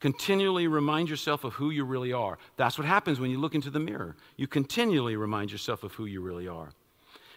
[0.00, 2.36] Continually remind yourself of who you really are.
[2.56, 4.16] That's what happens when you look into the mirror.
[4.36, 6.72] You continually remind yourself of who you really are.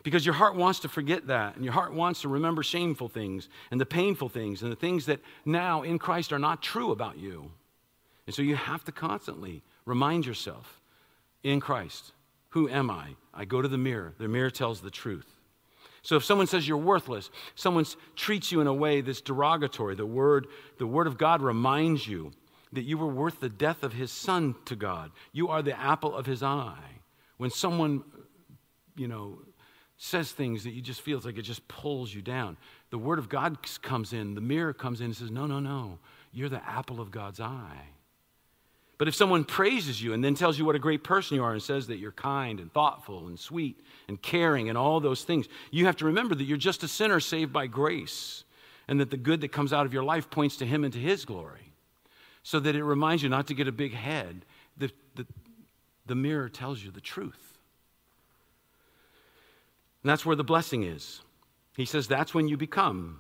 [0.08, 3.50] Because your heart wants to forget that, and your heart wants to remember shameful things
[3.72, 7.18] and the painful things and the things that now in Christ are not true about
[7.18, 7.52] you.
[8.26, 10.80] And so you have to constantly remind yourself
[11.44, 12.14] in Christ,
[12.52, 13.16] who am I?
[13.34, 14.14] I go to the mirror.
[14.18, 15.28] The mirror tells the truth.
[16.04, 17.86] So if someone says you're worthless, someone
[18.16, 20.48] treats you in a way that's derogatory, the word,
[20.78, 22.32] the word of God reminds you
[22.72, 25.12] that you were worth the death of his son to God.
[25.34, 27.02] You are the apple of his eye.
[27.36, 28.06] When someone,
[28.96, 29.40] you know,
[29.98, 32.58] says things that you just feels like it just pulls you down.
[32.92, 36.00] The word of God comes in, the mirror comes in and says, No, no, no.
[36.32, 37.82] You're the apple of God's eye.
[38.98, 41.54] But if someone praises you and then tells you what a great person you are
[41.54, 45.48] and says that you're kind and thoughtful and sweet and caring and all those things,
[45.72, 48.44] you have to remember that you're just a sinner saved by grace
[48.88, 51.00] and that the good that comes out of your life points to Him and to
[51.00, 51.74] His glory.
[52.42, 54.46] So that it reminds you not to get a big head.
[54.78, 55.28] The, the,
[56.06, 57.47] the mirror tells you the truth.
[60.08, 61.20] And that's where the blessing is.
[61.76, 63.20] He says that's when you become.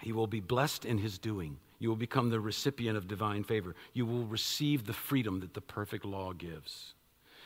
[0.00, 1.58] He will be blessed in his doing.
[1.78, 3.74] You will become the recipient of divine favor.
[3.92, 6.94] You will receive the freedom that the perfect law gives.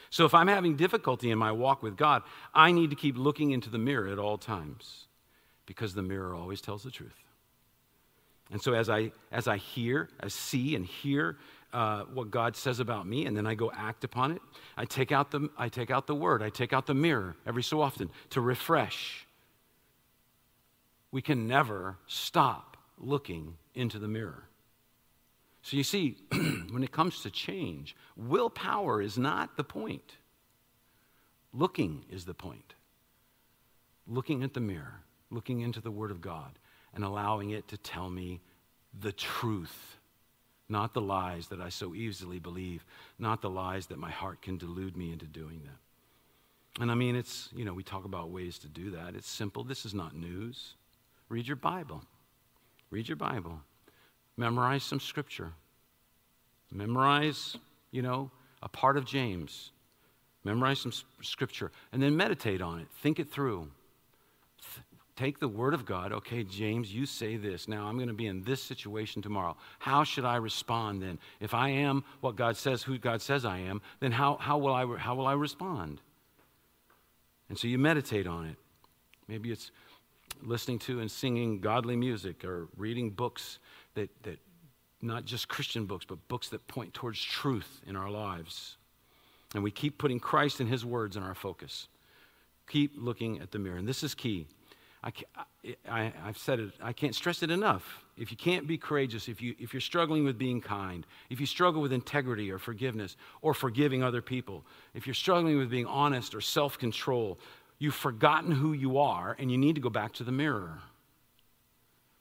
[0.09, 2.23] So if I'm having difficulty in my walk with God,
[2.55, 5.09] I need to keep looking into the mirror at all times
[5.67, 7.25] because the mirror always tells the truth.
[8.53, 11.39] And so as I as I hear, I see and hear
[11.75, 14.41] uh, what God says about me, and then I go act upon it.
[14.77, 17.65] I take out the, I take out the word, I take out the mirror every
[17.65, 19.27] so often to refresh.
[21.11, 24.45] We can never stop looking into the mirror.
[25.63, 26.17] So you see,
[26.71, 30.17] when it comes to change, willpower is not the point.
[31.53, 32.75] Looking is the point.
[34.07, 35.01] Looking at the mirror,
[35.31, 36.59] looking into the Word of God,
[36.95, 38.41] and allowing it to tell me
[39.01, 39.94] the truth
[40.75, 42.85] not the lies that I so easily believe,
[43.17, 46.83] not the lies that my heart can delude me into doing that.
[46.83, 49.15] And I mean, it's, you know, we talk about ways to do that.
[49.15, 49.63] It's simple.
[49.63, 50.75] This is not news.
[51.29, 52.03] Read your Bible.
[52.91, 53.61] Read your Bible.
[54.37, 55.53] Memorize some scripture.
[56.73, 57.57] Memorize,
[57.93, 59.71] you know, a part of James.
[60.43, 61.71] Memorize some scripture.
[61.93, 62.89] And then meditate on it.
[63.01, 63.71] Think it through
[65.17, 66.13] take the word of God.
[66.13, 67.69] Okay, James, you say this.
[67.69, 69.57] Now I'm going to be in this situation tomorrow.
[69.79, 71.19] How should I respond then?
[71.41, 74.75] If I am what God says, who God says I am, then how, how, will,
[74.75, 76.01] I, how will I respond?
[77.49, 78.57] And so you meditate on it.
[79.29, 79.71] Maybe it's
[80.43, 83.59] listening to and singing godly music or reading books
[83.95, 84.39] that, that
[85.01, 88.77] not just Christian books, but books that point towards truth in our lives.
[89.55, 91.89] And we keep putting Christ and His words in our focus.
[92.69, 93.77] Keep looking at the mirror.
[93.77, 94.47] And this is key.
[95.05, 95.13] I,
[95.89, 98.03] I, have said it, I can't stress it enough.
[98.17, 101.47] If you can't be courageous, if, you, if you're struggling with being kind, if you
[101.47, 106.35] struggle with integrity or forgiveness or forgiving other people, if you're struggling with being honest
[106.35, 107.39] or self control,
[107.79, 110.79] you've forgotten who you are and you need to go back to the mirror.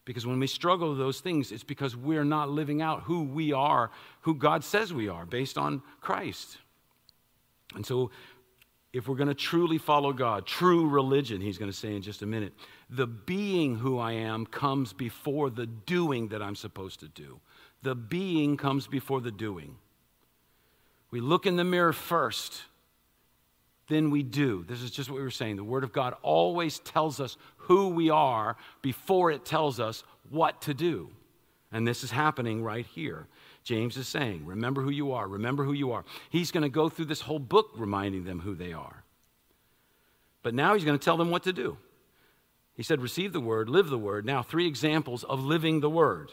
[0.04, 3.54] Because when we struggle with those things, it's because we're not living out who we
[3.54, 6.58] are, who God says we are, based on Christ.
[7.76, 8.12] And so
[8.94, 12.22] if we're going to truly follow God, true religion, he's going to say in just
[12.22, 12.54] a minute,
[12.92, 17.40] the being who I am comes before the doing that I'm supposed to do.
[17.82, 19.76] The being comes before the doing.
[21.10, 22.62] We look in the mirror first,
[23.88, 24.64] then we do.
[24.68, 25.56] This is just what we were saying.
[25.56, 30.62] The Word of God always tells us who we are before it tells us what
[30.62, 31.10] to do.
[31.72, 33.28] And this is happening right here.
[33.64, 36.04] James is saying, remember who you are, remember who you are.
[36.30, 39.04] He's going to go through this whole book reminding them who they are.
[40.42, 41.78] But now he's going to tell them what to do.
[42.76, 44.26] He said, receive the word, live the word.
[44.26, 46.32] Now, three examples of living the word.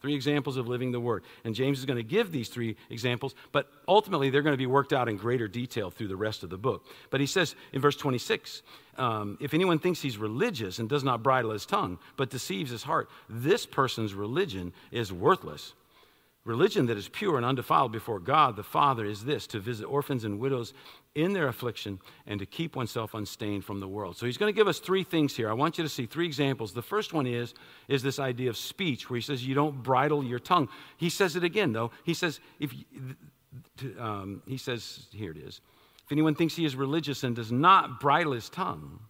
[0.00, 1.24] Three examples of living the word.
[1.44, 4.66] And James is going to give these three examples, but ultimately they're going to be
[4.66, 6.86] worked out in greater detail through the rest of the book.
[7.10, 8.62] But he says in verse 26
[8.96, 12.82] um, if anyone thinks he's religious and does not bridle his tongue, but deceives his
[12.82, 15.74] heart, this person's religion is worthless.
[16.44, 20.24] Religion that is pure and undefiled before God the Father is this to visit orphans
[20.24, 20.72] and widows
[21.14, 24.16] in their affliction and to keep oneself unstained from the world.
[24.16, 25.50] So he's going to give us three things here.
[25.50, 26.72] I want you to see three examples.
[26.72, 27.52] The first one is
[27.88, 30.70] is this idea of speech where he says you don't bridle your tongue.
[30.96, 31.90] He says it again though.
[32.04, 32.72] He says if
[33.98, 35.60] um, he says here it is.
[36.06, 39.00] If anyone thinks he is religious and does not bridle his tongue,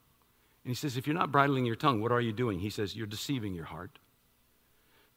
[0.65, 2.59] and he says if you're not bridling your tongue, what are you doing?
[2.59, 4.00] He says you're deceiving your heart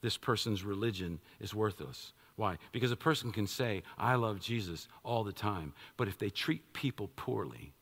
[0.03, 2.13] this person's religion is worthless.
[2.35, 2.57] Why?
[2.71, 6.73] Because a person can say, I love Jesus all the time, but if they treat
[6.73, 7.73] people poorly,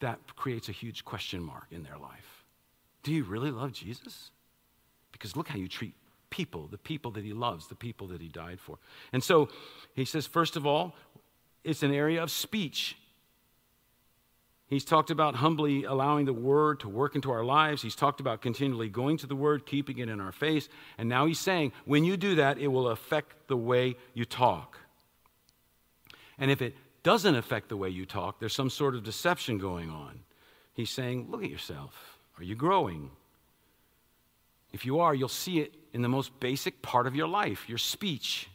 [0.00, 2.44] that creates a huge question mark in their life.
[3.02, 4.30] Do you really love Jesus?
[5.12, 5.94] Because look how you treat
[6.30, 8.78] people, the people that he loves, the people that he died for.
[9.12, 9.48] And so
[9.94, 10.94] he says, first of all,
[11.64, 12.96] it's an area of speech.
[14.72, 17.82] He's talked about humbly allowing the word to work into our lives.
[17.82, 20.70] He's talked about continually going to the word, keeping it in our face.
[20.96, 24.78] And now he's saying, when you do that, it will affect the way you talk.
[26.38, 29.90] And if it doesn't affect the way you talk, there's some sort of deception going
[29.90, 30.20] on.
[30.72, 32.16] He's saying, look at yourself.
[32.38, 33.10] Are you growing?
[34.72, 37.76] If you are, you'll see it in the most basic part of your life, your
[37.76, 38.48] speech.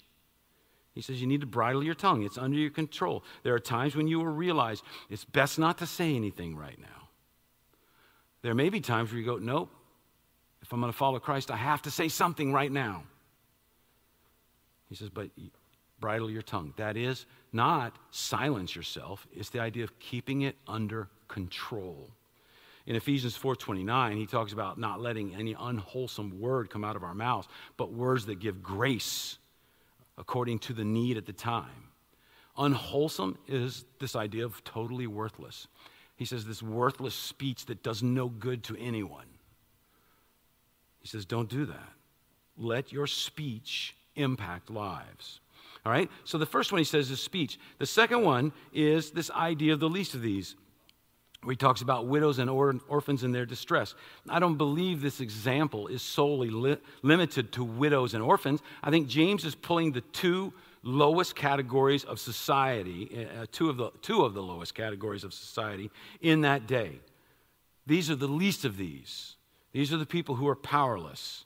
[0.97, 2.23] He says you need to bridle your tongue.
[2.23, 3.23] It's under your control.
[3.43, 4.81] There are times when you will realize
[5.11, 7.09] it's best not to say anything right now.
[8.41, 9.69] There may be times where you go, nope,
[10.63, 13.03] if I'm going to follow Christ, I have to say something right now.
[14.89, 15.29] He says, but
[15.99, 16.73] bridle your tongue.
[16.77, 19.27] That is not silence yourself.
[19.31, 22.09] It's the idea of keeping it under control.
[22.87, 27.13] In Ephesians 4:29, he talks about not letting any unwholesome word come out of our
[27.13, 29.37] mouths, but words that give grace
[30.17, 31.91] according to the need at the time.
[32.57, 35.67] Unwholesome is this idea of totally worthless.
[36.15, 39.27] He says, this worthless speech that does no good to anyone.
[41.01, 41.89] He says, don't do that.
[42.57, 45.39] Let your speech impact lives.
[45.85, 46.09] All right?
[46.23, 47.59] So the first one he says is speech.
[47.77, 50.55] The second one is this idea of the least of these
[51.43, 53.95] where he talks about widows and or- orphans in their distress.
[54.27, 58.61] I don't believe this example is solely li- limited to widows and orphans.
[58.83, 63.91] I think James is pulling the two lowest categories of society, uh, two, of the,
[64.01, 66.99] two of the lowest categories of society in that day.
[67.85, 69.35] These are the least of these.
[69.73, 71.45] These are the people who are powerless.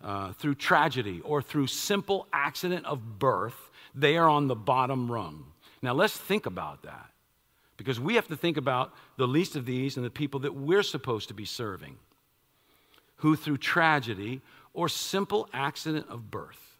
[0.00, 5.44] Uh, through tragedy or through simple accident of birth, they are on the bottom rung.
[5.82, 7.10] Now let's think about that.
[7.78, 10.82] Because we have to think about the least of these and the people that we're
[10.82, 11.96] supposed to be serving,
[13.16, 14.42] who through tragedy
[14.74, 16.76] or simple accident of birth,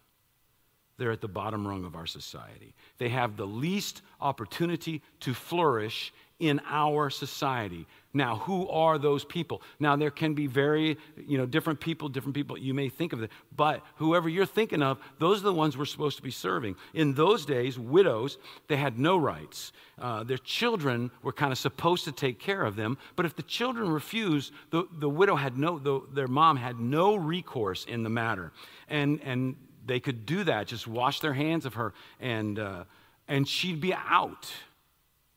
[0.99, 2.75] they're at the bottom rung of our society.
[2.99, 7.87] They have the least opportunity to flourish in our society.
[8.15, 9.61] Now, who are those people?
[9.79, 13.23] Now, there can be very, you know, different people, different people you may think of
[13.23, 16.77] it, but whoever you're thinking of, those are the ones we're supposed to be serving.
[16.95, 19.73] In those days, widows, they had no rights.
[19.99, 23.43] Uh, their children were kind of supposed to take care of them, but if the
[23.43, 28.11] children refused, the, the widow had no, the, their mom had no recourse in the
[28.11, 28.53] matter.
[28.89, 32.85] And, and they could do that, just wash their hands of her, and, uh,
[33.29, 34.51] and she'd be out,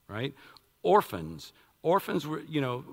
[0.08, 0.34] right?
[0.84, 1.54] orphans.
[1.84, 2.84] Orphans were, you know,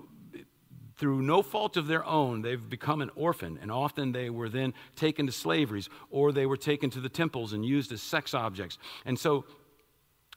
[0.99, 4.73] through no fault of their own, they've become an orphan, and often they were then
[4.97, 8.77] taken to slaveries or they were taken to the temples and used as sex objects.
[9.05, 9.45] And so,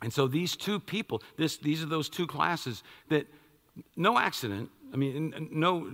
[0.00, 3.26] and so these two people, this, these are those two classes that
[3.96, 5.90] no accident, I mean, no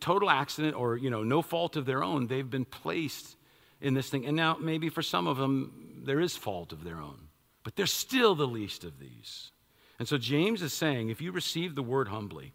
[0.00, 3.36] total accident or, you know, no fault of their own, they've been placed
[3.80, 4.26] in this thing.
[4.26, 7.28] And now, maybe for some of them, there is fault of their own,
[7.62, 9.52] but they're still the least of these.
[9.98, 12.52] And so James is saying if you receive the word humbly,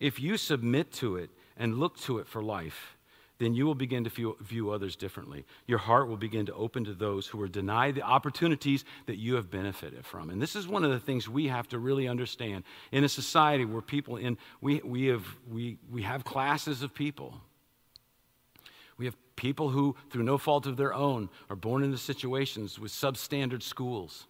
[0.00, 2.96] if you submit to it and look to it for life,
[3.38, 5.44] then you will begin to view, view, others differently.
[5.66, 9.34] Your heart will begin to open to those who are denied the opportunities that you
[9.34, 10.30] have benefited from.
[10.30, 12.62] And this is one of the things we have to really understand
[12.92, 17.40] in a society where people in we, we have we, we have classes of people.
[18.96, 22.92] We have people who, through no fault of their own, are born into situations with
[22.92, 24.26] substandard schools.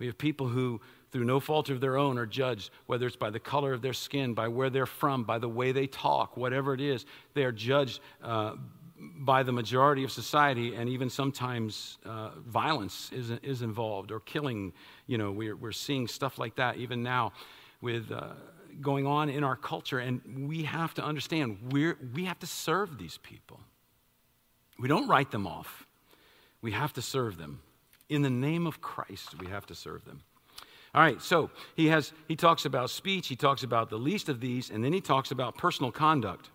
[0.00, 0.80] We have people who
[1.10, 3.92] through no fault of their own, are judged, whether it's by the color of their
[3.92, 7.04] skin, by where they're from, by the way they talk, whatever it is.
[7.34, 8.54] They are judged uh,
[8.98, 14.72] by the majority of society, and even sometimes uh, violence is, is involved or killing.
[15.06, 17.32] You know, we're, we're seeing stuff like that even now
[17.80, 18.28] with uh,
[18.80, 22.98] going on in our culture, and we have to understand we're, we have to serve
[22.98, 23.60] these people.
[24.78, 25.86] We don't write them off,
[26.62, 27.62] we have to serve them.
[28.08, 30.22] In the name of Christ, we have to serve them.
[30.92, 34.40] All right, so he has he talks about speech, he talks about the least of
[34.40, 36.50] these, and then he talks about personal conduct.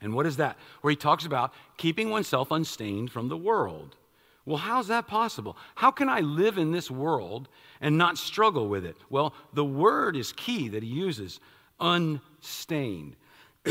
[0.00, 0.56] And what is that?
[0.82, 3.96] Where he talks about keeping oneself unstained from the world.
[4.44, 5.56] Well, how's that possible?
[5.74, 7.48] How can I live in this world
[7.80, 8.96] and not struggle with it?
[9.10, 11.40] Well, the word is key that he uses
[11.80, 13.16] unstained.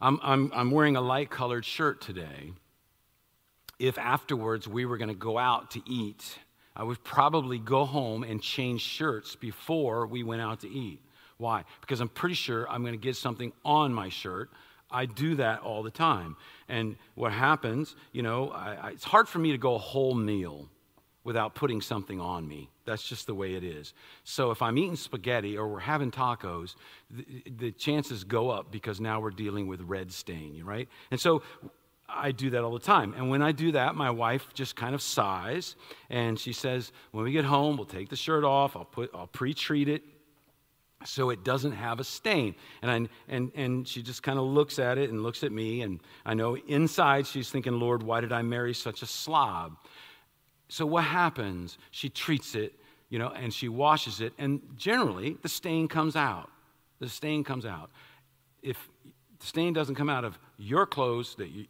[0.00, 2.52] I'm, I'm, I'm wearing a light colored shirt today.
[3.80, 6.38] If afterwards we were going to go out to eat,
[6.78, 11.00] I would probably go home and change shirts before we went out to eat.
[11.36, 11.64] Why?
[11.80, 14.50] Because I'm pretty sure I'm going to get something on my shirt.
[14.90, 16.36] I do that all the time.
[16.68, 20.14] And what happens, you know, I, I, it's hard for me to go a whole
[20.14, 20.68] meal
[21.24, 22.70] without putting something on me.
[22.86, 23.92] That's just the way it is.
[24.24, 26.74] So if I'm eating spaghetti or we're having tacos,
[27.10, 27.26] the,
[27.58, 30.88] the chances go up because now we're dealing with red stain, right?
[31.10, 31.42] And so
[32.08, 33.14] I do that all the time.
[33.16, 35.76] And when I do that, my wife just kind of sighs
[36.08, 39.26] and she says, When we get home, we'll take the shirt off, I'll, put, I'll
[39.26, 40.02] pre treat it
[41.04, 42.54] so it doesn't have a stain.
[42.82, 45.82] And, I, and, and she just kind of looks at it and looks at me.
[45.82, 49.76] And I know inside she's thinking, Lord, why did I marry such a slob?
[50.68, 51.78] So what happens?
[51.90, 52.74] She treats it,
[53.10, 54.32] you know, and she washes it.
[54.38, 56.50] And generally, the stain comes out.
[56.98, 57.90] The stain comes out.
[58.62, 58.88] If
[59.38, 61.66] the stain doesn't come out of your clothes that you,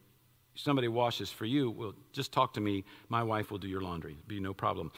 [0.59, 2.85] somebody washes for you, well, just talk to me.
[3.09, 4.13] My wife will do your laundry.
[4.13, 4.93] It'll Be no problem.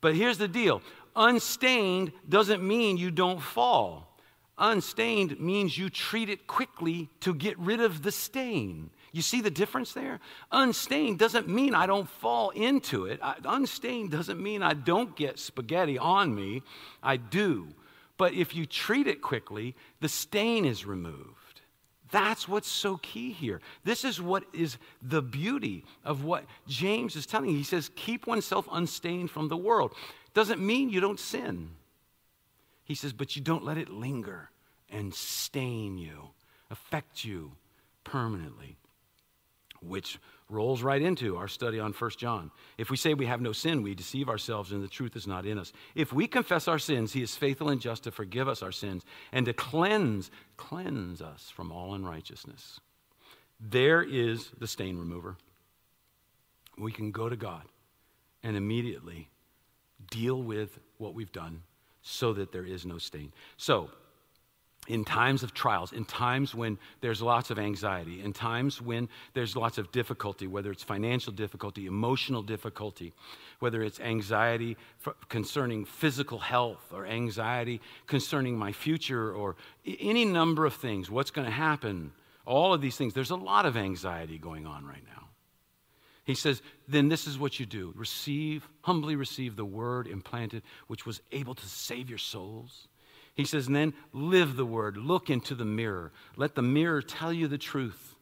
[0.00, 0.82] But here's the deal
[1.14, 4.18] unstained doesn't mean you don't fall.
[4.58, 8.90] Unstained means you treat it quickly to get rid of the stain.
[9.12, 10.18] You see the difference there?
[10.50, 13.20] Unstained doesn't mean I don't fall into it.
[13.44, 16.62] unstained doesn't mean I don't get spaghetti on me.
[17.02, 17.68] I do.
[18.16, 21.45] But if you treat it quickly, the stain is removed.
[22.10, 23.60] That's what's so key here.
[23.84, 27.50] This is what is the beauty of what James is telling.
[27.50, 29.92] He says, keep oneself unstained from the world.
[30.34, 31.70] Doesn't mean you don't sin.
[32.84, 34.50] He says, but you don't let it linger
[34.88, 36.28] and stain you,
[36.70, 37.52] affect you
[38.04, 38.76] permanently,
[39.82, 40.18] which
[40.48, 42.50] rolls right into our study on 1 John.
[42.78, 45.44] If we say we have no sin, we deceive ourselves and the truth is not
[45.44, 45.72] in us.
[45.94, 49.04] If we confess our sins, he is faithful and just to forgive us our sins
[49.32, 52.80] and to cleanse, cleanse us from all unrighteousness.
[53.58, 55.36] There is the stain remover.
[56.78, 57.64] We can go to God
[58.42, 59.28] and immediately
[60.10, 61.62] deal with what we've done
[62.02, 63.32] so that there is no stain.
[63.56, 63.90] So,
[64.88, 69.56] in times of trials, in times when there's lots of anxiety, in times when there's
[69.56, 73.12] lots of difficulty, whether it's financial difficulty, emotional difficulty,
[73.58, 74.76] whether it's anxiety
[75.28, 81.46] concerning physical health or anxiety concerning my future or any number of things, what's going
[81.46, 82.12] to happen,
[82.44, 85.28] all of these things, there's a lot of anxiety going on right now.
[86.24, 91.06] He says, then this is what you do receive, humbly receive the word implanted, which
[91.06, 92.88] was able to save your souls.
[93.36, 94.96] He says, and then live the word.
[94.96, 96.10] Look into the mirror.
[96.36, 98.16] Let the mirror tell you the truth,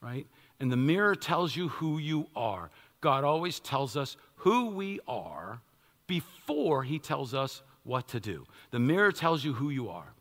[0.00, 0.26] right?
[0.58, 2.70] And the mirror tells you who you are.
[3.00, 5.60] God always tells us who we are
[6.06, 8.44] before he tells us what to do.
[8.72, 10.12] The mirror tells you who you are.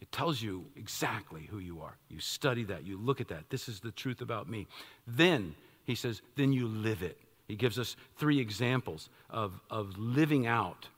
[0.00, 1.96] It tells you exactly who you are.
[2.08, 3.50] You study that, you look at that.
[3.50, 4.66] This is the truth about me.
[5.06, 5.54] Then,
[5.84, 7.18] he says, then you live it.
[7.46, 10.88] He gives us three examples of, of living out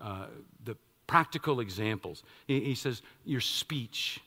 [0.00, 0.26] uh,
[0.64, 0.76] the
[1.10, 2.22] practical examples.
[2.46, 4.20] He, says, your speech.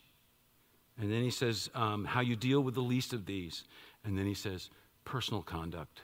[0.99, 3.63] And then he says, um, how you deal with the least of these.
[4.03, 4.69] And then he says,
[5.05, 6.01] personal conduct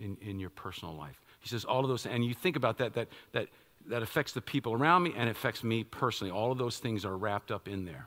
[0.00, 1.20] in, in your personal life.
[1.40, 3.48] He says all of those, and you think about that, that, that,
[3.88, 6.30] that affects the people around me and affects me personally.
[6.30, 8.06] All of those things are wrapped up in there.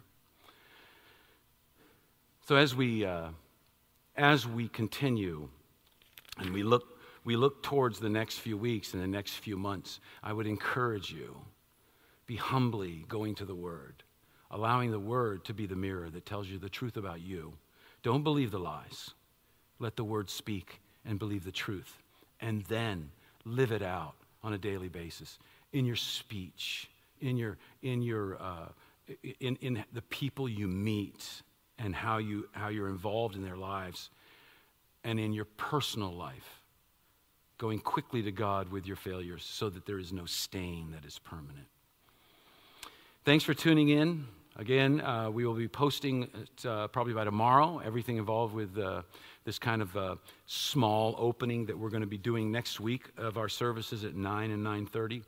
[2.48, 3.32] So as we, uh,
[4.16, 5.50] as we continue
[6.38, 10.00] and we look we look towards the next few weeks and the next few months,
[10.24, 11.38] I would encourage you
[12.26, 14.04] be humbly going to the Word,
[14.52, 17.54] allowing the Word to be the mirror that tells you the truth about you.
[18.04, 19.12] Don't believe the lies.
[19.80, 21.98] Let the Word speak and believe the truth.
[22.40, 23.10] And then
[23.46, 24.14] live it out
[24.44, 25.40] on a daily basis
[25.74, 26.90] in your speech,
[27.20, 28.68] in, your, in, your, uh,
[29.40, 31.28] in, in the people you meet
[31.78, 34.10] and how, you, how you're involved in their lives,
[35.04, 36.59] and in your personal life
[37.60, 41.20] going quickly to God with your failures so that there is no stain that is
[41.20, 41.68] permanent.
[43.26, 44.26] Thanks for tuning in.
[44.56, 46.30] Again, uh, we will be posting
[46.66, 49.04] uh, probably by tomorrow everything involved with uh,
[49.44, 50.16] this kind of uh,
[50.48, 54.52] small opening that we're going to be doing next week of our services at 9
[54.52, 55.24] and 9.30.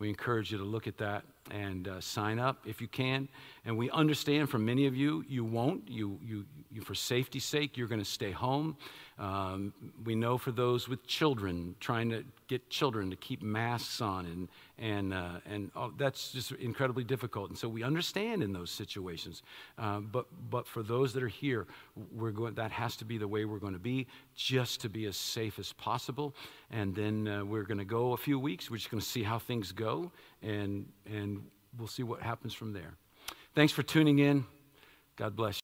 [0.00, 3.28] We encourage you to look at that and uh, sign up if you can.
[3.64, 5.88] And we understand from many of you, you won't.
[5.88, 8.76] You, you, you for safety's sake, you're going to stay home.
[9.18, 9.72] Um,
[10.04, 14.48] we know for those with children, trying to get children to keep masks on, and,
[14.78, 17.50] and, uh, and oh, that's just incredibly difficult.
[17.50, 19.42] And so we understand in those situations.
[19.76, 21.66] Uh, but, but for those that are here,
[22.12, 24.06] we're going, that has to be the way we're going to be,
[24.36, 26.34] just to be as safe as possible.
[26.70, 28.70] And then uh, we're going to go a few weeks.
[28.70, 30.12] We're just going to see how things go,
[30.42, 31.42] and, and
[31.76, 32.94] we'll see what happens from there.
[33.54, 34.46] Thanks for tuning in.
[35.16, 35.56] God bless you.